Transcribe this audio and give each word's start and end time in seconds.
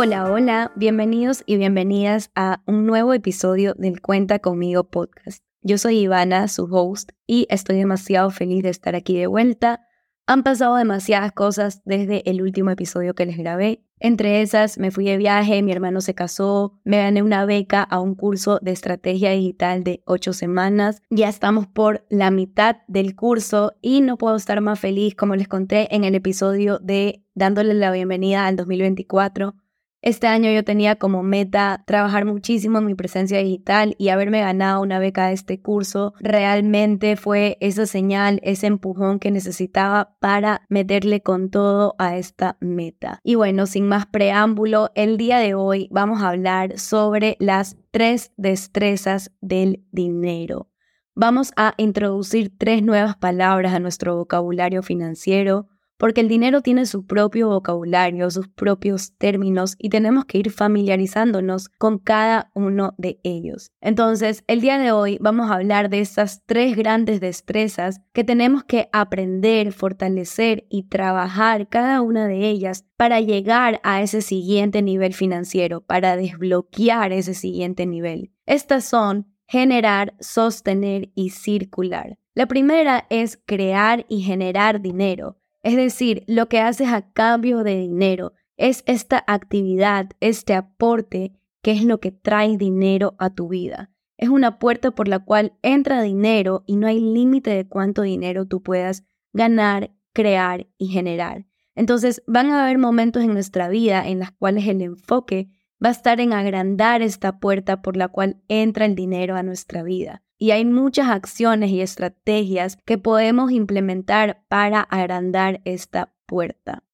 Hola, 0.00 0.30
hola, 0.30 0.70
bienvenidos 0.76 1.42
y 1.44 1.56
bienvenidas 1.56 2.30
a 2.36 2.62
un 2.66 2.86
nuevo 2.86 3.14
episodio 3.14 3.74
del 3.74 4.00
Cuenta 4.00 4.38
conmigo 4.38 4.84
podcast. 4.84 5.42
Yo 5.60 5.76
soy 5.76 5.98
Ivana, 5.98 6.46
su 6.46 6.68
host, 6.70 7.10
y 7.26 7.48
estoy 7.50 7.78
demasiado 7.78 8.30
feliz 8.30 8.62
de 8.62 8.68
estar 8.68 8.94
aquí 8.94 9.18
de 9.18 9.26
vuelta. 9.26 9.80
Han 10.28 10.44
pasado 10.44 10.76
demasiadas 10.76 11.32
cosas 11.32 11.82
desde 11.84 12.22
el 12.30 12.42
último 12.42 12.70
episodio 12.70 13.16
que 13.16 13.26
les 13.26 13.38
grabé. 13.38 13.82
Entre 13.98 14.40
esas, 14.40 14.78
me 14.78 14.92
fui 14.92 15.04
de 15.04 15.16
viaje, 15.16 15.64
mi 15.64 15.72
hermano 15.72 16.00
se 16.00 16.14
casó, 16.14 16.78
me 16.84 16.98
gané 16.98 17.20
una 17.24 17.44
beca 17.44 17.82
a 17.82 17.98
un 17.98 18.14
curso 18.14 18.60
de 18.62 18.70
estrategia 18.70 19.32
digital 19.32 19.82
de 19.82 20.04
ocho 20.06 20.32
semanas. 20.32 21.02
Ya 21.10 21.28
estamos 21.28 21.66
por 21.66 22.06
la 22.08 22.30
mitad 22.30 22.76
del 22.86 23.16
curso 23.16 23.74
y 23.82 24.00
no 24.00 24.16
puedo 24.16 24.36
estar 24.36 24.60
más 24.60 24.78
feliz, 24.78 25.16
como 25.16 25.34
les 25.34 25.48
conté 25.48 25.92
en 25.92 26.04
el 26.04 26.14
episodio 26.14 26.78
de 26.78 27.24
dándole 27.34 27.74
la 27.74 27.90
bienvenida 27.90 28.46
al 28.46 28.54
2024 28.54 29.56
este 30.00 30.28
año 30.28 30.50
yo 30.52 30.62
tenía 30.64 30.96
como 30.96 31.22
meta 31.22 31.82
trabajar 31.86 32.24
muchísimo 32.24 32.78
en 32.78 32.86
mi 32.86 32.94
presencia 32.94 33.38
digital 33.38 33.96
y 33.98 34.10
haberme 34.10 34.40
ganado 34.40 34.80
una 34.80 35.00
beca 35.00 35.26
de 35.26 35.34
este 35.34 35.60
curso 35.60 36.14
realmente 36.20 37.16
fue 37.16 37.58
esa 37.60 37.84
señal, 37.84 38.40
ese 38.44 38.68
empujón 38.68 39.18
que 39.18 39.32
necesitaba 39.32 40.16
para 40.20 40.62
meterle 40.68 41.20
con 41.20 41.50
todo 41.50 41.96
a 41.98 42.16
esta 42.16 42.56
meta. 42.60 43.18
Y 43.24 43.34
bueno, 43.34 43.66
sin 43.66 43.88
más 43.88 44.06
preámbulo, 44.06 44.90
el 44.94 45.16
día 45.16 45.38
de 45.38 45.54
hoy 45.54 45.88
vamos 45.90 46.22
a 46.22 46.28
hablar 46.28 46.78
sobre 46.78 47.36
las 47.40 47.76
tres 47.90 48.32
destrezas 48.36 49.32
del 49.40 49.84
dinero. 49.90 50.68
Vamos 51.14 51.52
a 51.56 51.74
introducir 51.76 52.56
tres 52.56 52.84
nuevas 52.84 53.16
palabras 53.16 53.74
a 53.74 53.80
nuestro 53.80 54.16
vocabulario 54.16 54.84
financiero 54.84 55.66
porque 55.98 56.22
el 56.22 56.28
dinero 56.28 56.62
tiene 56.62 56.86
su 56.86 57.04
propio 57.04 57.48
vocabulario, 57.48 58.30
sus 58.30 58.48
propios 58.48 59.16
términos 59.18 59.74
y 59.78 59.90
tenemos 59.90 60.24
que 60.24 60.38
ir 60.38 60.50
familiarizándonos 60.50 61.68
con 61.68 61.98
cada 61.98 62.50
uno 62.54 62.94
de 62.96 63.20
ellos. 63.24 63.72
Entonces, 63.80 64.44
el 64.46 64.60
día 64.60 64.78
de 64.78 64.92
hoy 64.92 65.18
vamos 65.20 65.50
a 65.50 65.54
hablar 65.54 65.90
de 65.90 66.00
esas 66.00 66.42
tres 66.46 66.76
grandes 66.76 67.20
destrezas 67.20 68.00
que 68.12 68.24
tenemos 68.24 68.64
que 68.64 68.88
aprender, 68.92 69.72
fortalecer 69.72 70.66
y 70.70 70.84
trabajar 70.84 71.68
cada 71.68 72.00
una 72.00 72.26
de 72.26 72.48
ellas 72.48 72.86
para 72.96 73.20
llegar 73.20 73.80
a 73.82 74.00
ese 74.00 74.22
siguiente 74.22 74.82
nivel 74.82 75.12
financiero, 75.12 75.80
para 75.80 76.16
desbloquear 76.16 77.12
ese 77.12 77.34
siguiente 77.34 77.86
nivel. 77.86 78.30
Estas 78.46 78.84
son 78.84 79.26
generar, 79.48 80.14
sostener 80.20 81.10
y 81.14 81.30
circular. 81.30 82.18
La 82.34 82.46
primera 82.46 83.06
es 83.10 83.40
crear 83.44 84.04
y 84.08 84.20
generar 84.20 84.80
dinero. 84.80 85.38
Es 85.68 85.76
decir, 85.76 86.24
lo 86.26 86.48
que 86.48 86.60
haces 86.60 86.88
a 86.88 87.12
cambio 87.12 87.62
de 87.62 87.76
dinero 87.76 88.32
es 88.56 88.82
esta 88.86 89.22
actividad, 89.26 90.08
este 90.18 90.54
aporte, 90.54 91.34
que 91.62 91.72
es 91.72 91.84
lo 91.84 92.00
que 92.00 92.10
trae 92.10 92.56
dinero 92.56 93.16
a 93.18 93.28
tu 93.28 93.48
vida. 93.48 93.90
Es 94.16 94.30
una 94.30 94.58
puerta 94.58 94.92
por 94.92 95.08
la 95.08 95.18
cual 95.18 95.58
entra 95.60 96.00
dinero 96.00 96.64
y 96.66 96.76
no 96.76 96.86
hay 96.86 97.00
límite 97.00 97.50
de 97.50 97.68
cuánto 97.68 98.00
dinero 98.00 98.46
tú 98.46 98.62
puedas 98.62 99.04
ganar, 99.34 99.90
crear 100.14 100.68
y 100.78 100.86
generar. 100.86 101.44
Entonces 101.74 102.22
van 102.26 102.50
a 102.50 102.64
haber 102.64 102.78
momentos 102.78 103.22
en 103.22 103.34
nuestra 103.34 103.68
vida 103.68 104.08
en 104.08 104.20
los 104.20 104.30
cuales 104.30 104.66
el 104.68 104.80
enfoque 104.80 105.50
va 105.84 105.90
a 105.90 105.92
estar 105.92 106.18
en 106.18 106.32
agrandar 106.32 107.02
esta 107.02 107.40
puerta 107.40 107.82
por 107.82 107.98
la 107.98 108.08
cual 108.08 108.40
entra 108.48 108.86
el 108.86 108.94
dinero 108.94 109.36
a 109.36 109.42
nuestra 109.42 109.82
vida. 109.82 110.22
Y 110.38 110.52
hay 110.52 110.64
muchas 110.64 111.08
acciones 111.08 111.70
y 111.70 111.80
estrategias 111.80 112.78
que 112.84 112.96
podemos 112.96 113.50
implementar 113.50 114.44
para 114.48 114.80
agrandar 114.80 115.60
esta 115.64 116.14
puerta. 116.26 116.84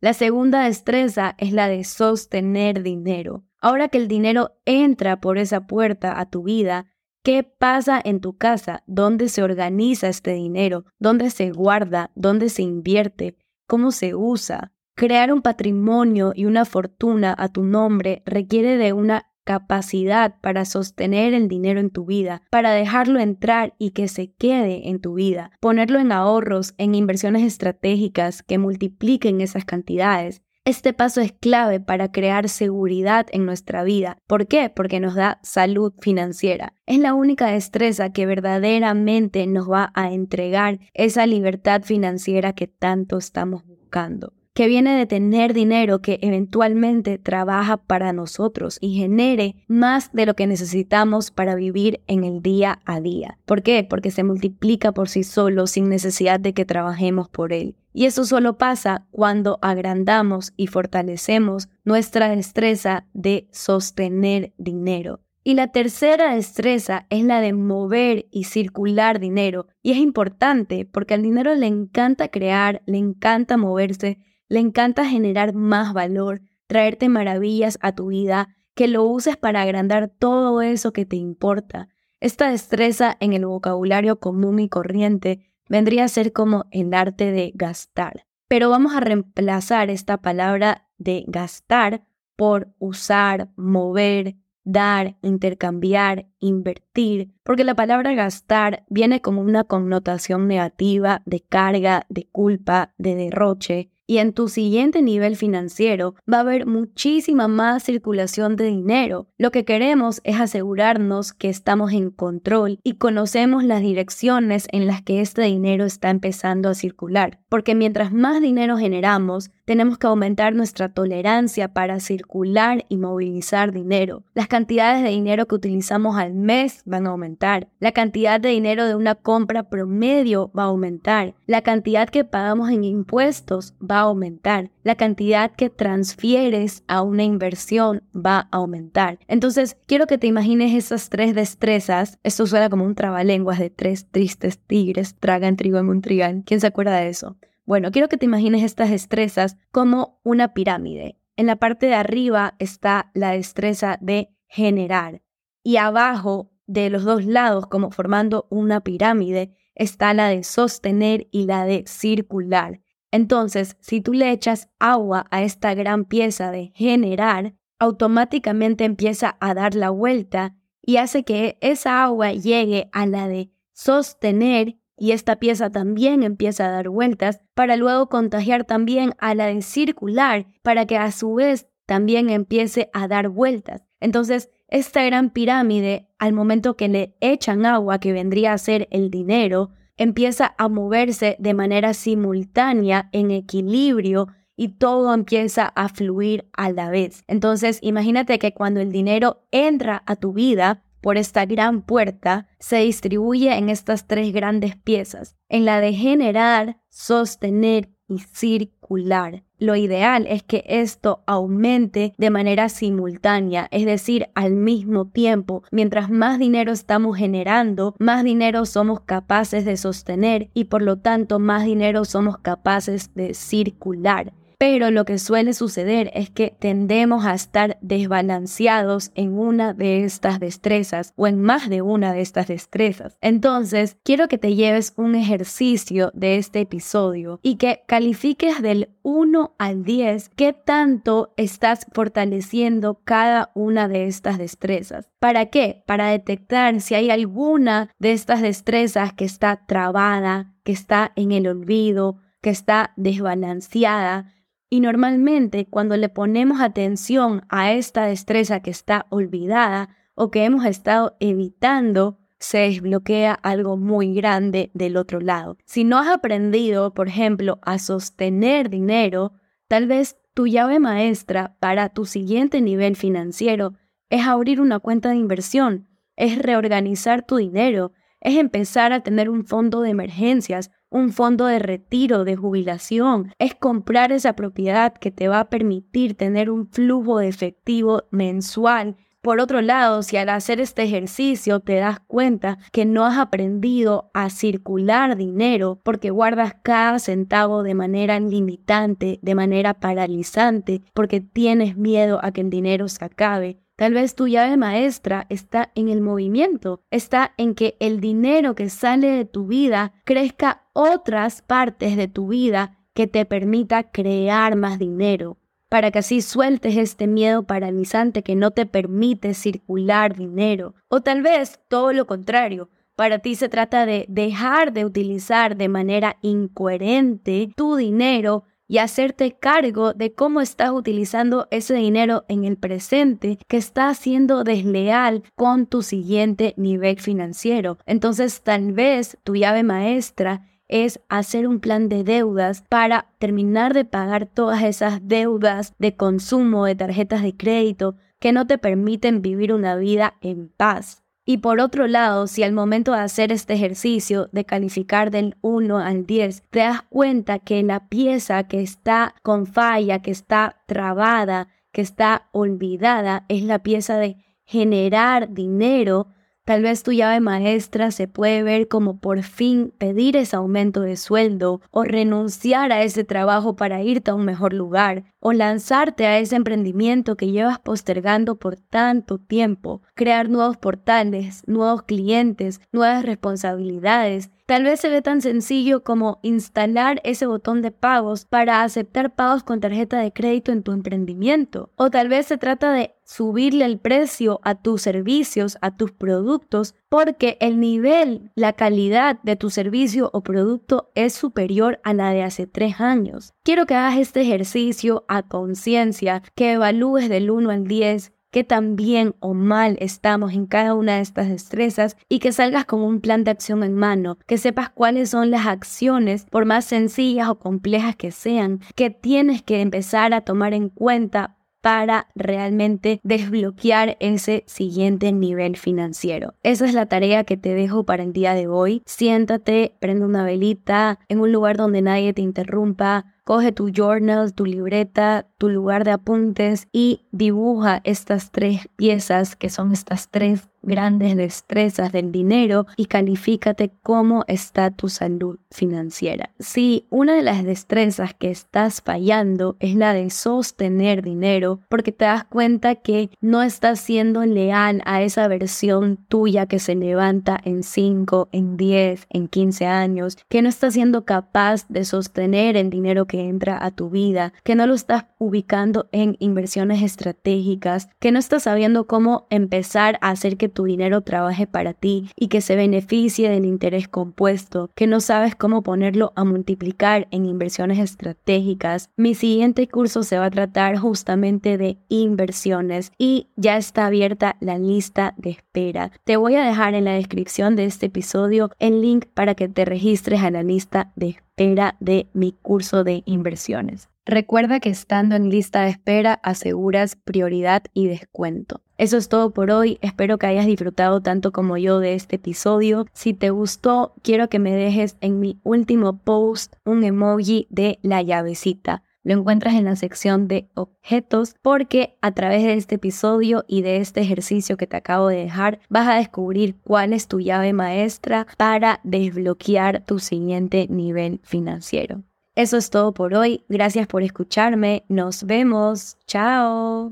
La 0.00 0.12
segunda 0.12 0.64
destreza 0.64 1.34
es 1.38 1.52
la 1.52 1.66
de 1.66 1.82
sostener 1.82 2.82
dinero. 2.82 3.44
Ahora 3.58 3.88
que 3.88 3.96
el 3.96 4.06
dinero 4.06 4.58
entra 4.66 5.18
por 5.18 5.38
esa 5.38 5.66
puerta 5.66 6.20
a 6.20 6.28
tu 6.28 6.42
vida, 6.42 6.84
¿qué 7.22 7.42
pasa 7.42 8.02
en 8.04 8.20
tu 8.20 8.36
casa? 8.36 8.82
¿Dónde 8.86 9.30
se 9.30 9.42
organiza 9.42 10.08
este 10.08 10.34
dinero? 10.34 10.84
¿Dónde 10.98 11.30
se 11.30 11.50
guarda? 11.50 12.10
¿Dónde 12.14 12.50
se 12.50 12.60
invierte? 12.60 13.38
¿Cómo 13.66 13.92
se 13.92 14.14
usa? 14.14 14.72
Crear 14.94 15.32
un 15.32 15.40
patrimonio 15.40 16.32
y 16.34 16.44
una 16.44 16.66
fortuna 16.66 17.34
a 17.36 17.48
tu 17.48 17.64
nombre 17.64 18.22
requiere 18.26 18.76
de 18.76 18.92
una 18.92 19.32
capacidad 19.44 20.40
para 20.40 20.64
sostener 20.64 21.34
el 21.34 21.48
dinero 21.48 21.80
en 21.80 21.90
tu 21.90 22.04
vida, 22.04 22.42
para 22.50 22.72
dejarlo 22.72 23.20
entrar 23.20 23.74
y 23.78 23.90
que 23.90 24.08
se 24.08 24.32
quede 24.32 24.88
en 24.88 25.00
tu 25.00 25.14
vida, 25.14 25.50
ponerlo 25.60 26.00
en 26.00 26.12
ahorros, 26.12 26.74
en 26.78 26.94
inversiones 26.94 27.42
estratégicas 27.42 28.42
que 28.42 28.58
multipliquen 28.58 29.40
esas 29.40 29.64
cantidades. 29.64 30.42
Este 30.66 30.94
paso 30.94 31.20
es 31.20 31.32
clave 31.32 31.78
para 31.78 32.10
crear 32.10 32.48
seguridad 32.48 33.26
en 33.32 33.44
nuestra 33.44 33.84
vida. 33.84 34.16
¿Por 34.26 34.46
qué? 34.46 34.70
Porque 34.74 34.98
nos 34.98 35.14
da 35.14 35.38
salud 35.42 35.92
financiera. 36.00 36.72
Es 36.86 36.98
la 36.98 37.12
única 37.12 37.48
destreza 37.48 38.12
que 38.12 38.24
verdaderamente 38.24 39.46
nos 39.46 39.70
va 39.70 39.92
a 39.94 40.10
entregar 40.10 40.80
esa 40.94 41.26
libertad 41.26 41.82
financiera 41.82 42.54
que 42.54 42.66
tanto 42.66 43.18
estamos 43.18 43.66
buscando 43.66 44.32
que 44.54 44.68
viene 44.68 44.96
de 44.96 45.06
tener 45.06 45.52
dinero 45.52 46.00
que 46.00 46.20
eventualmente 46.22 47.18
trabaja 47.18 47.76
para 47.76 48.12
nosotros 48.12 48.78
y 48.80 48.94
genere 48.94 49.56
más 49.66 50.12
de 50.12 50.26
lo 50.26 50.34
que 50.34 50.46
necesitamos 50.46 51.32
para 51.32 51.56
vivir 51.56 52.00
en 52.06 52.22
el 52.22 52.40
día 52.40 52.80
a 52.84 53.00
día. 53.00 53.38
¿Por 53.46 53.62
qué? 53.62 53.84
Porque 53.88 54.12
se 54.12 54.22
multiplica 54.22 54.92
por 54.92 55.08
sí 55.08 55.24
solo 55.24 55.66
sin 55.66 55.88
necesidad 55.88 56.38
de 56.38 56.54
que 56.54 56.64
trabajemos 56.64 57.28
por 57.28 57.52
él. 57.52 57.74
Y 57.92 58.06
eso 58.06 58.24
solo 58.24 58.56
pasa 58.56 59.06
cuando 59.10 59.58
agrandamos 59.60 60.52
y 60.56 60.68
fortalecemos 60.68 61.68
nuestra 61.84 62.28
destreza 62.28 63.06
de 63.12 63.48
sostener 63.50 64.52
dinero. 64.56 65.20
Y 65.42 65.54
la 65.54 65.68
tercera 65.68 66.34
destreza 66.34 67.06
es 67.10 67.24
la 67.24 67.40
de 67.40 67.52
mover 67.52 68.26
y 68.30 68.44
circular 68.44 69.20
dinero. 69.20 69.66
Y 69.82 69.92
es 69.92 69.98
importante 69.98 70.88
porque 70.90 71.14
al 71.14 71.22
dinero 71.22 71.54
le 71.54 71.66
encanta 71.66 72.28
crear, 72.28 72.82
le 72.86 72.98
encanta 72.98 73.56
moverse 73.56 74.18
le 74.48 74.60
encanta 74.60 75.06
generar 75.06 75.54
más 75.54 75.92
valor, 75.92 76.42
traerte 76.66 77.08
maravillas 77.08 77.78
a 77.80 77.94
tu 77.94 78.08
vida, 78.08 78.48
que 78.74 78.88
lo 78.88 79.04
uses 79.04 79.36
para 79.36 79.62
agrandar 79.62 80.08
todo 80.08 80.60
eso 80.62 80.92
que 80.92 81.06
te 81.06 81.16
importa. 81.16 81.88
Esta 82.20 82.50
destreza 82.50 83.16
en 83.20 83.32
el 83.32 83.46
vocabulario 83.46 84.18
común 84.18 84.58
y 84.58 84.68
corriente 84.68 85.52
vendría 85.68 86.04
a 86.04 86.08
ser 86.08 86.32
como 86.32 86.66
el 86.70 86.92
arte 86.94 87.32
de 87.32 87.52
gastar. 87.54 88.26
Pero 88.48 88.70
vamos 88.70 88.94
a 88.94 89.00
reemplazar 89.00 89.90
esta 89.90 90.18
palabra 90.18 90.88
de 90.98 91.24
gastar 91.26 92.04
por 92.36 92.74
usar, 92.78 93.50
mover, 93.56 94.36
dar, 94.64 95.16
intercambiar, 95.22 96.26
invertir, 96.38 97.32
porque 97.42 97.64
la 97.64 97.74
palabra 97.74 98.14
gastar 98.14 98.84
viene 98.88 99.20
como 99.20 99.40
una 99.40 99.64
connotación 99.64 100.48
negativa 100.48 101.22
de 101.26 101.40
carga, 101.40 102.06
de 102.08 102.26
culpa, 102.30 102.94
de 102.98 103.14
derroche, 103.14 103.90
y 104.06 104.18
en 104.18 104.32
tu 104.32 104.48
siguiente 104.48 105.02
nivel 105.02 105.36
financiero 105.36 106.14
va 106.30 106.38
a 106.38 106.40
haber 106.40 106.66
muchísima 106.66 107.48
más 107.48 107.84
circulación 107.84 108.56
de 108.56 108.66
dinero. 108.66 109.28
Lo 109.38 109.50
que 109.50 109.64
queremos 109.64 110.20
es 110.24 110.40
asegurarnos 110.40 111.32
que 111.32 111.48
estamos 111.48 111.92
en 111.92 112.10
control 112.10 112.78
y 112.82 112.94
conocemos 112.94 113.64
las 113.64 113.80
direcciones 113.80 114.66
en 114.72 114.86
las 114.86 115.02
que 115.02 115.20
este 115.20 115.42
dinero 115.42 115.84
está 115.84 116.10
empezando 116.10 116.68
a 116.68 116.74
circular. 116.74 117.40
Porque 117.54 117.76
mientras 117.76 118.12
más 118.12 118.40
dinero 118.40 118.76
generamos, 118.76 119.52
tenemos 119.64 119.96
que 119.96 120.08
aumentar 120.08 120.56
nuestra 120.56 120.88
tolerancia 120.88 121.68
para 121.68 122.00
circular 122.00 122.84
y 122.88 122.96
movilizar 122.96 123.70
dinero. 123.70 124.24
Las 124.34 124.48
cantidades 124.48 125.04
de 125.04 125.10
dinero 125.10 125.46
que 125.46 125.54
utilizamos 125.54 126.16
al 126.16 126.34
mes 126.34 126.82
van 126.84 127.06
a 127.06 127.10
aumentar. 127.10 127.68
La 127.78 127.92
cantidad 127.92 128.40
de 128.40 128.48
dinero 128.48 128.86
de 128.86 128.96
una 128.96 129.14
compra 129.14 129.70
promedio 129.70 130.50
va 130.50 130.64
a 130.64 130.66
aumentar. 130.66 131.36
La 131.46 131.62
cantidad 131.62 132.08
que 132.08 132.24
pagamos 132.24 132.70
en 132.70 132.82
impuestos 132.82 133.74
va 133.80 133.98
a 133.98 134.08
aumentar. 134.08 134.72
La 134.82 134.96
cantidad 134.96 135.52
que 135.52 135.70
transfieres 135.70 136.82
a 136.88 137.02
una 137.02 137.22
inversión 137.22 138.02
va 138.14 138.48
a 138.50 138.56
aumentar. 138.56 139.20
Entonces, 139.28 139.76
quiero 139.86 140.08
que 140.08 140.18
te 140.18 140.26
imagines 140.26 140.74
esas 140.74 141.08
tres 141.08 141.36
destrezas. 141.36 142.18
Esto 142.24 142.48
suena 142.48 142.68
como 142.68 142.84
un 142.84 142.96
trabalenguas 142.96 143.60
de 143.60 143.70
tres 143.70 144.06
tristes 144.10 144.58
tigres. 144.58 145.14
Tragan 145.14 145.54
trigo 145.54 145.78
en 145.78 145.88
un 145.88 146.02
trigal. 146.02 146.42
¿Quién 146.44 146.60
se 146.60 146.66
acuerda 146.66 146.96
de 146.96 147.10
eso? 147.10 147.36
Bueno, 147.64 147.90
quiero 147.90 148.08
que 148.08 148.16
te 148.16 148.26
imagines 148.26 148.62
estas 148.62 148.90
destrezas 148.90 149.56
como 149.70 150.20
una 150.22 150.52
pirámide. 150.52 151.18
En 151.36 151.46
la 151.46 151.56
parte 151.56 151.86
de 151.86 151.94
arriba 151.94 152.54
está 152.58 153.10
la 153.14 153.30
destreza 153.30 153.98
de 154.00 154.30
generar 154.46 155.22
y 155.64 155.78
abajo 155.78 156.52
de 156.66 156.90
los 156.90 157.04
dos 157.04 157.24
lados, 157.24 157.66
como 157.66 157.90
formando 157.90 158.46
una 158.50 158.80
pirámide, 158.80 159.54
está 159.74 160.14
la 160.14 160.28
de 160.28 160.44
sostener 160.44 161.26
y 161.30 161.46
la 161.46 161.64
de 161.64 161.84
circular. 161.86 162.80
Entonces, 163.10 163.76
si 163.80 164.00
tú 164.00 164.12
le 164.12 164.30
echas 164.30 164.68
agua 164.78 165.26
a 165.30 165.42
esta 165.42 165.74
gran 165.74 166.04
pieza 166.04 166.50
de 166.50 166.72
generar, 166.74 167.54
automáticamente 167.78 168.84
empieza 168.84 169.36
a 169.40 169.54
dar 169.54 169.74
la 169.74 169.90
vuelta 169.90 170.54
y 170.80 170.96
hace 170.96 171.24
que 171.24 171.58
esa 171.60 172.04
agua 172.04 172.32
llegue 172.32 172.88
a 172.92 173.06
la 173.06 173.26
de 173.26 173.50
sostener 173.72 174.76
y 174.96 175.12
esta 175.12 175.36
pieza 175.36 175.70
también 175.70 176.22
empieza 176.22 176.66
a 176.66 176.70
dar 176.70 176.88
vueltas 176.88 177.40
para 177.54 177.76
luego 177.76 178.08
contagiar 178.08 178.64
también 178.64 179.14
a 179.18 179.34
la 179.34 179.46
de 179.46 179.62
circular 179.62 180.46
para 180.62 180.86
que 180.86 180.96
a 180.96 181.10
su 181.10 181.34
vez 181.34 181.66
también 181.86 182.30
empiece 182.30 182.90
a 182.92 183.08
dar 183.08 183.28
vueltas. 183.28 183.84
Entonces, 184.00 184.50
esta 184.68 185.04
gran 185.04 185.30
pirámide, 185.30 186.08
al 186.18 186.32
momento 186.32 186.76
que 186.76 186.88
le 186.88 187.16
echan 187.20 187.66
agua, 187.66 187.98
que 187.98 188.12
vendría 188.12 188.52
a 188.52 188.58
ser 188.58 188.88
el 188.90 189.10
dinero, 189.10 189.70
empieza 189.96 190.54
a 190.58 190.68
moverse 190.68 191.36
de 191.38 191.54
manera 191.54 191.94
simultánea, 191.94 193.08
en 193.12 193.30
equilibrio, 193.30 194.28
y 194.56 194.68
todo 194.68 195.12
empieza 195.12 195.66
a 195.66 195.88
fluir 195.88 196.48
a 196.52 196.70
la 196.70 196.90
vez. 196.90 197.24
Entonces, 197.26 197.78
imagínate 197.82 198.38
que 198.38 198.54
cuando 198.54 198.80
el 198.80 198.92
dinero 198.92 199.44
entra 199.50 200.02
a 200.06 200.16
tu 200.16 200.32
vida 200.32 200.84
por 201.04 201.18
esta 201.18 201.44
gran 201.44 201.82
puerta, 201.82 202.48
se 202.58 202.78
distribuye 202.78 203.54
en 203.58 203.68
estas 203.68 204.06
tres 204.06 204.32
grandes 204.32 204.74
piezas, 204.74 205.36
en 205.50 205.66
la 205.66 205.78
de 205.78 205.92
generar, 205.92 206.78
sostener 206.88 207.90
y 208.08 208.20
circular. 208.20 209.44
Lo 209.58 209.76
ideal 209.76 210.26
es 210.26 210.42
que 210.42 210.64
esto 210.66 211.22
aumente 211.26 212.14
de 212.16 212.30
manera 212.30 212.70
simultánea, 212.70 213.68
es 213.70 213.84
decir, 213.84 214.28
al 214.34 214.54
mismo 214.54 215.06
tiempo. 215.06 215.62
Mientras 215.70 216.08
más 216.08 216.38
dinero 216.38 216.72
estamos 216.72 217.18
generando, 217.18 217.94
más 217.98 218.24
dinero 218.24 218.64
somos 218.64 219.00
capaces 219.00 219.66
de 219.66 219.76
sostener 219.76 220.48
y 220.54 220.64
por 220.64 220.80
lo 220.80 221.00
tanto 221.00 221.38
más 221.38 221.66
dinero 221.66 222.06
somos 222.06 222.38
capaces 222.38 223.14
de 223.14 223.34
circular. 223.34 224.32
Pero 224.58 224.90
lo 224.90 225.04
que 225.04 225.18
suele 225.18 225.52
suceder 225.52 226.10
es 226.14 226.30
que 226.30 226.54
tendemos 226.58 227.26
a 227.26 227.34
estar 227.34 227.78
desbalanceados 227.80 229.10
en 229.14 229.38
una 229.38 229.74
de 229.74 230.04
estas 230.04 230.40
destrezas 230.40 231.12
o 231.16 231.26
en 231.26 231.40
más 231.40 231.68
de 231.68 231.82
una 231.82 232.12
de 232.12 232.20
estas 232.20 232.48
destrezas. 232.48 233.16
Entonces, 233.20 233.96
quiero 234.02 234.28
que 234.28 234.38
te 234.38 234.54
lleves 234.54 234.92
un 234.96 235.14
ejercicio 235.14 236.10
de 236.14 236.36
este 236.36 236.60
episodio 236.60 237.40
y 237.42 237.56
que 237.56 237.82
califiques 237.86 238.62
del 238.62 238.90
1 239.02 239.54
al 239.58 239.84
10 239.84 240.30
qué 240.30 240.52
tanto 240.52 241.34
estás 241.36 241.86
fortaleciendo 241.92 243.00
cada 243.04 243.50
una 243.54 243.88
de 243.88 244.06
estas 244.06 244.38
destrezas. 244.38 245.08
¿Para 245.18 245.46
qué? 245.46 245.82
Para 245.86 246.08
detectar 246.08 246.80
si 246.80 246.94
hay 246.94 247.10
alguna 247.10 247.90
de 247.98 248.12
estas 248.12 248.40
destrezas 248.40 249.12
que 249.12 249.24
está 249.24 249.66
trabada, 249.66 250.54
que 250.64 250.72
está 250.72 251.12
en 251.16 251.32
el 251.32 251.46
olvido, 251.46 252.18
que 252.40 252.50
está 252.50 252.92
desbalanceada 252.96 254.34
y 254.70 254.80
normalmente 254.80 255.66
cuando 255.66 255.96
le 255.96 256.08
ponemos 256.08 256.60
atención 256.60 257.42
a 257.48 257.72
esta 257.72 258.06
destreza 258.06 258.60
que 258.60 258.70
está 258.70 259.06
olvidada 259.10 259.90
o 260.14 260.30
que 260.30 260.44
hemos 260.44 260.64
estado 260.64 261.16
evitando, 261.20 262.18
se 262.38 262.58
desbloquea 262.58 263.32
algo 263.32 263.76
muy 263.76 264.14
grande 264.14 264.70
del 264.74 264.96
otro 264.96 265.20
lado. 265.20 265.56
Si 265.64 265.84
no 265.84 265.98
has 265.98 266.08
aprendido, 266.08 266.92
por 266.92 267.08
ejemplo, 267.08 267.58
a 267.62 267.78
sostener 267.78 268.68
dinero, 268.68 269.32
tal 269.68 269.86
vez 269.86 270.18
tu 270.34 270.46
llave 270.46 270.78
maestra 270.78 271.56
para 271.60 271.88
tu 271.88 272.04
siguiente 272.04 272.60
nivel 272.60 272.96
financiero 272.96 273.74
es 274.10 274.26
abrir 274.26 274.60
una 274.60 274.78
cuenta 274.78 275.10
de 275.10 275.16
inversión, 275.16 275.88
es 276.16 276.38
reorganizar 276.38 277.24
tu 277.24 277.36
dinero, 277.36 277.92
es 278.20 278.36
empezar 278.36 278.92
a 278.92 279.00
tener 279.00 279.30
un 279.30 279.44
fondo 279.44 279.80
de 279.80 279.90
emergencias, 279.90 280.70
un 280.94 281.12
fondo 281.12 281.46
de 281.46 281.58
retiro, 281.58 282.24
de 282.24 282.36
jubilación, 282.36 283.32
es 283.40 283.56
comprar 283.56 284.12
esa 284.12 284.34
propiedad 284.34 284.94
que 284.94 285.10
te 285.10 285.26
va 285.26 285.40
a 285.40 285.50
permitir 285.50 286.16
tener 286.16 286.50
un 286.50 286.68
flujo 286.68 287.18
de 287.18 287.26
efectivo 287.26 288.04
mensual. 288.12 288.96
Por 289.20 289.40
otro 289.40 289.60
lado, 289.60 290.04
si 290.04 290.18
al 290.18 290.28
hacer 290.28 290.60
este 290.60 290.84
ejercicio 290.84 291.58
te 291.58 291.74
das 291.76 291.98
cuenta 291.98 292.58
que 292.70 292.84
no 292.84 293.04
has 293.04 293.18
aprendido 293.18 294.12
a 294.14 294.30
circular 294.30 295.16
dinero 295.16 295.80
porque 295.82 296.10
guardas 296.10 296.54
cada 296.62 297.00
centavo 297.00 297.64
de 297.64 297.74
manera 297.74 298.20
limitante, 298.20 299.18
de 299.20 299.34
manera 299.34 299.74
paralizante, 299.74 300.82
porque 300.94 301.20
tienes 301.20 301.76
miedo 301.76 302.20
a 302.22 302.30
que 302.30 302.42
el 302.42 302.50
dinero 302.50 302.86
se 302.86 303.04
acabe, 303.04 303.58
Tal 303.76 303.92
vez 303.92 304.14
tu 304.14 304.28
llave 304.28 304.56
maestra 304.56 305.26
está 305.30 305.72
en 305.74 305.88
el 305.88 306.00
movimiento, 306.00 306.84
está 306.92 307.34
en 307.36 307.56
que 307.56 307.76
el 307.80 308.00
dinero 308.00 308.54
que 308.54 308.70
sale 308.70 309.08
de 309.08 309.24
tu 309.24 309.48
vida 309.48 309.94
crezca 310.04 310.63
otras 310.74 311.40
partes 311.40 311.96
de 311.96 312.08
tu 312.08 312.28
vida 312.28 312.76
que 312.92 313.06
te 313.06 313.24
permita 313.24 313.90
crear 313.90 314.56
más 314.56 314.78
dinero, 314.78 315.38
para 315.70 315.90
que 315.90 316.00
así 316.00 316.20
sueltes 316.20 316.76
este 316.76 317.06
miedo 317.06 317.44
paralizante 317.44 318.22
que 318.22 318.34
no 318.34 318.50
te 318.50 318.66
permite 318.66 319.32
circular 319.34 320.14
dinero. 320.14 320.74
O 320.88 321.00
tal 321.00 321.22
vez 321.22 321.60
todo 321.68 321.92
lo 321.92 322.06
contrario, 322.06 322.68
para 322.96 323.20
ti 323.20 323.34
se 323.34 323.48
trata 323.48 323.86
de 323.86 324.04
dejar 324.08 324.72
de 324.72 324.84
utilizar 324.84 325.56
de 325.56 325.68
manera 325.68 326.18
incoherente 326.22 327.50
tu 327.56 327.76
dinero 327.76 328.44
y 328.66 328.78
hacerte 328.78 329.32
cargo 329.32 329.92
de 329.92 330.14
cómo 330.14 330.40
estás 330.40 330.70
utilizando 330.70 331.48
ese 331.50 331.74
dinero 331.74 332.24
en 332.28 332.44
el 332.44 332.56
presente 332.56 333.38
que 333.46 333.56
está 333.56 333.92
siendo 333.94 334.42
desleal 334.42 335.22
con 335.34 335.66
tu 335.66 335.82
siguiente 335.82 336.54
nivel 336.56 336.98
financiero. 336.98 337.78
Entonces 337.84 338.42
tal 338.42 338.72
vez 338.72 339.18
tu 339.22 339.34
llave 339.34 339.62
maestra 339.64 340.48
es 340.68 341.00
hacer 341.08 341.46
un 341.46 341.60
plan 341.60 341.88
de 341.88 342.04
deudas 342.04 342.64
para 342.68 343.06
terminar 343.18 343.74
de 343.74 343.84
pagar 343.84 344.26
todas 344.26 344.62
esas 344.62 345.06
deudas 345.06 345.74
de 345.78 345.96
consumo 345.96 346.64
de 346.64 346.74
tarjetas 346.74 347.22
de 347.22 347.36
crédito 347.36 347.96
que 348.18 348.32
no 348.32 348.46
te 348.46 348.58
permiten 348.58 349.22
vivir 349.22 349.52
una 349.52 349.76
vida 349.76 350.14
en 350.20 350.48
paz. 350.48 351.04
Y 351.26 351.38
por 351.38 351.60
otro 351.60 351.86
lado, 351.86 352.26
si 352.26 352.42
al 352.42 352.52
momento 352.52 352.92
de 352.92 352.98
hacer 352.98 353.32
este 353.32 353.54
ejercicio 353.54 354.28
de 354.32 354.44
calificar 354.44 355.10
del 355.10 355.36
1 355.40 355.78
al 355.78 356.04
10, 356.04 356.42
te 356.50 356.58
das 356.60 356.82
cuenta 356.82 357.38
que 357.38 357.62
la 357.62 357.88
pieza 357.88 358.44
que 358.44 358.60
está 358.60 359.14
con 359.22 359.46
falla, 359.46 360.02
que 360.02 360.10
está 360.10 360.62
trabada, 360.66 361.48
que 361.72 361.80
está 361.80 362.28
olvidada, 362.32 363.24
es 363.28 363.42
la 363.42 363.62
pieza 363.62 363.96
de 363.96 364.16
generar 364.44 365.32
dinero, 365.32 366.08
Tal 366.44 366.60
vez 366.60 366.82
tu 366.82 366.92
llave 366.92 367.20
maestra 367.20 367.90
se 367.90 368.06
puede 368.06 368.42
ver 368.42 368.68
como 368.68 368.98
por 368.98 369.22
fin 369.22 369.72
pedir 369.78 370.14
ese 370.14 370.36
aumento 370.36 370.82
de 370.82 370.98
sueldo 370.98 371.62
o 371.70 371.84
renunciar 371.84 372.70
a 372.70 372.82
ese 372.82 373.02
trabajo 373.02 373.56
para 373.56 373.82
irte 373.82 374.10
a 374.10 374.14
un 374.14 374.26
mejor 374.26 374.52
lugar 374.52 375.04
o 375.26 375.32
lanzarte 375.32 376.04
a 376.04 376.18
ese 376.18 376.36
emprendimiento 376.36 377.16
que 377.16 377.30
llevas 377.30 377.58
postergando 377.58 378.36
por 378.36 378.56
tanto 378.56 379.16
tiempo, 379.16 379.80
crear 379.94 380.28
nuevos 380.28 380.58
portales, 380.58 381.42
nuevos 381.46 381.84
clientes, 381.84 382.60
nuevas 382.72 383.06
responsabilidades. 383.06 384.28
Tal 384.44 384.64
vez 384.64 384.80
se 384.80 384.90
ve 384.90 385.00
tan 385.00 385.22
sencillo 385.22 385.82
como 385.82 386.18
instalar 386.20 387.00
ese 387.04 387.24
botón 387.24 387.62
de 387.62 387.70
pagos 387.70 388.26
para 388.26 388.62
aceptar 388.62 389.14
pagos 389.14 389.42
con 389.42 389.60
tarjeta 389.60 389.98
de 389.98 390.12
crédito 390.12 390.52
en 390.52 390.62
tu 390.62 390.72
emprendimiento. 390.72 391.70
O 391.76 391.88
tal 391.88 392.10
vez 392.10 392.26
se 392.26 392.36
trata 392.36 392.70
de 392.72 392.94
subirle 393.04 393.64
el 393.64 393.78
precio 393.78 394.40
a 394.44 394.54
tus 394.56 394.82
servicios, 394.82 395.56
a 395.62 395.74
tus 395.74 395.92
productos, 395.92 396.74
porque 396.94 397.36
el 397.40 397.58
nivel, 397.58 398.30
la 398.36 398.52
calidad 398.52 399.18
de 399.24 399.34
tu 399.34 399.50
servicio 399.50 400.10
o 400.12 400.22
producto 400.22 400.92
es 400.94 401.12
superior 401.12 401.80
a 401.82 401.92
la 401.92 402.10
de 402.10 402.22
hace 402.22 402.46
tres 402.46 402.80
años. 402.80 403.34
Quiero 403.42 403.66
que 403.66 403.74
hagas 403.74 403.98
este 403.98 404.20
ejercicio 404.20 405.04
a 405.08 405.24
conciencia, 405.24 406.22
que 406.36 406.52
evalúes 406.52 407.08
del 407.08 407.32
1 407.32 407.50
al 407.50 407.66
10 407.66 408.12
qué 408.30 408.44
tan 408.44 408.76
bien 408.76 409.14
o 409.18 409.34
mal 409.34 409.76
estamos 409.80 410.34
en 410.34 410.46
cada 410.46 410.74
una 410.74 410.96
de 410.96 411.02
estas 411.02 411.28
destrezas 411.28 411.96
y 412.08 412.20
que 412.20 412.30
salgas 412.30 412.64
con 412.64 412.80
un 412.80 413.00
plan 413.00 413.22
de 413.24 413.32
acción 413.32 413.64
en 413.64 413.74
mano, 413.74 414.18
que 414.26 414.38
sepas 414.38 414.70
cuáles 414.70 415.10
son 415.10 415.32
las 415.32 415.46
acciones, 415.46 416.26
por 416.30 416.44
más 416.44 416.64
sencillas 416.64 417.28
o 417.28 417.40
complejas 417.40 417.94
que 417.96 418.10
sean, 418.12 418.60
que 418.74 418.90
tienes 418.90 419.42
que 419.42 419.60
empezar 419.60 420.14
a 420.14 420.20
tomar 420.20 420.52
en 420.52 420.68
cuenta 420.68 421.36
para 421.64 422.08
realmente 422.14 423.00
desbloquear 423.04 423.96
ese 423.98 424.44
siguiente 424.46 425.12
nivel 425.12 425.56
financiero. 425.56 426.34
Esa 426.42 426.66
es 426.66 426.74
la 426.74 426.84
tarea 426.84 427.24
que 427.24 427.38
te 427.38 427.54
dejo 427.54 427.84
para 427.84 428.02
el 428.02 428.12
día 428.12 428.34
de 428.34 428.48
hoy. 428.48 428.82
Siéntate, 428.84 429.74
prende 429.80 430.04
una 430.04 430.24
velita 430.24 430.98
en 431.08 431.20
un 431.20 431.32
lugar 431.32 431.56
donde 431.56 431.80
nadie 431.80 432.12
te 432.12 432.20
interrumpa, 432.20 433.13
coge 433.24 433.52
tu 433.52 433.70
journal, 433.70 434.34
tu 434.34 434.44
libreta, 434.44 435.26
tu 435.38 435.48
lugar 435.48 435.84
de 435.84 435.92
apuntes 435.92 436.68
y 436.72 437.00
dibuja 437.10 437.80
estas 437.84 438.30
tres 438.30 438.68
piezas 438.76 439.34
que 439.36 439.50
son 439.50 439.72
estas 439.72 440.08
tres 440.08 440.48
grandes 440.64 441.16
destrezas 441.16 441.92
del 441.92 442.10
dinero 442.10 442.66
y 442.76 442.86
califícate 442.86 443.70
cómo 443.82 444.24
está 444.28 444.70
tu 444.70 444.88
salud 444.88 445.38
financiera. 445.50 446.30
Si 446.38 446.86
una 446.90 447.14
de 447.14 447.22
las 447.22 447.44
destrezas 447.44 448.14
que 448.14 448.30
estás 448.30 448.80
fallando 448.80 449.56
es 449.60 449.74
la 449.74 449.92
de 449.92 450.10
sostener 450.10 451.02
dinero, 451.02 451.60
porque 451.68 451.92
te 451.92 452.06
das 452.06 452.24
cuenta 452.24 452.76
que 452.76 453.10
no 453.20 453.42
estás 453.42 453.80
siendo 453.80 454.24
leal 454.24 454.82
a 454.86 455.02
esa 455.02 455.28
versión 455.28 455.98
tuya 456.08 456.46
que 456.46 456.58
se 456.58 456.74
levanta 456.74 457.38
en 457.44 457.62
5, 457.62 458.28
en 458.32 458.56
10, 458.56 459.06
en 459.10 459.28
15 459.28 459.66
años, 459.66 460.16
que 460.28 460.42
no 460.42 460.48
estás 460.48 460.74
siendo 460.74 461.04
capaz 461.04 461.68
de 461.68 461.84
sostener 461.84 462.56
el 462.56 462.70
dinero 462.70 463.06
que 463.06 463.13
que 463.14 463.28
entra 463.28 463.64
a 463.64 463.70
tu 463.70 463.90
vida, 463.90 464.32
que 464.42 464.56
no 464.56 464.66
lo 464.66 464.74
estás 464.74 465.04
ubicando 465.18 465.88
en 465.92 466.16
inversiones 466.18 466.82
estratégicas, 466.82 467.88
que 468.00 468.10
no 468.10 468.18
estás 468.18 468.42
sabiendo 468.42 468.88
cómo 468.88 469.28
empezar 469.30 469.98
a 470.00 470.10
hacer 470.10 470.36
que 470.36 470.48
tu 470.48 470.64
dinero 470.64 471.02
trabaje 471.02 471.46
para 471.46 471.74
ti 471.74 472.10
y 472.16 472.26
que 472.26 472.40
se 472.40 472.56
beneficie 472.56 473.30
del 473.30 473.44
interés 473.44 473.86
compuesto, 473.86 474.68
que 474.74 474.88
no 474.88 474.98
sabes 474.98 475.36
cómo 475.36 475.62
ponerlo 475.62 476.12
a 476.16 476.24
multiplicar 476.24 477.06
en 477.12 477.24
inversiones 477.24 477.78
estratégicas, 477.78 478.90
mi 478.96 479.14
siguiente 479.14 479.68
curso 479.68 480.02
se 480.02 480.18
va 480.18 480.24
a 480.24 480.30
tratar 480.30 480.76
justamente 480.76 481.56
de 481.56 481.78
inversiones 481.88 482.90
y 482.98 483.28
ya 483.36 483.56
está 483.56 483.86
abierta 483.86 484.34
la 484.40 484.58
lista 484.58 485.14
de 485.18 485.30
espera. 485.30 485.92
Te 486.02 486.16
voy 486.16 486.34
a 486.34 486.44
dejar 486.44 486.74
en 486.74 486.86
la 486.86 486.94
descripción 486.94 487.54
de 487.54 487.66
este 487.66 487.86
episodio 487.86 488.50
el 488.58 488.82
link 488.82 489.04
para 489.14 489.36
que 489.36 489.48
te 489.48 489.64
registres 489.64 490.20
a 490.20 490.32
la 490.32 490.42
lista 490.42 490.90
de 490.96 491.10
de 491.36 492.06
mi 492.12 492.32
curso 492.32 492.84
de 492.84 493.02
inversiones. 493.06 493.88
Recuerda 494.06 494.60
que 494.60 494.68
estando 494.68 495.16
en 495.16 495.30
lista 495.30 495.62
de 495.62 495.70
espera 495.70 496.20
aseguras 496.22 496.94
prioridad 496.94 497.64
y 497.72 497.88
descuento. 497.88 498.60
Eso 498.76 498.98
es 498.98 499.08
todo 499.08 499.30
por 499.30 499.50
hoy, 499.50 499.78
espero 499.80 500.18
que 500.18 500.26
hayas 500.26 500.46
disfrutado 500.46 501.00
tanto 501.00 501.32
como 501.32 501.56
yo 501.56 501.80
de 501.80 501.94
este 501.94 502.16
episodio. 502.16 502.86
Si 502.92 503.14
te 503.14 503.30
gustó, 503.30 503.94
quiero 504.02 504.28
que 504.28 504.38
me 504.38 504.52
dejes 504.52 504.96
en 505.00 505.20
mi 505.20 505.40
último 505.42 505.98
post 505.98 506.54
un 506.64 506.84
emoji 506.84 507.46
de 507.50 507.78
la 507.82 508.02
llavecita 508.02 508.82
lo 509.04 509.14
encuentras 509.14 509.54
en 509.54 509.64
la 509.64 509.76
sección 509.76 510.26
de 510.26 510.48
objetos 510.54 511.36
porque 511.42 511.96
a 512.00 512.12
través 512.12 512.42
de 512.42 512.54
este 512.54 512.74
episodio 512.76 513.44
y 513.46 513.62
de 513.62 513.76
este 513.76 514.00
ejercicio 514.00 514.56
que 514.56 514.66
te 514.66 514.76
acabo 514.76 515.08
de 515.08 515.16
dejar 515.16 515.60
vas 515.68 515.86
a 515.86 515.94
descubrir 515.94 516.56
cuál 516.64 516.92
es 516.92 517.06
tu 517.06 517.20
llave 517.20 517.52
maestra 517.52 518.26
para 518.36 518.80
desbloquear 518.82 519.84
tu 519.84 519.98
siguiente 519.98 520.66
nivel 520.68 521.20
financiero. 521.22 522.02
Eso 522.34 522.56
es 522.56 522.70
todo 522.70 522.92
por 522.92 523.14
hoy. 523.14 523.44
Gracias 523.48 523.86
por 523.86 524.02
escucharme. 524.02 524.84
Nos 524.88 525.22
vemos. 525.22 525.96
Chao. 526.06 526.90